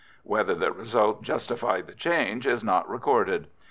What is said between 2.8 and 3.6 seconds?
recorded.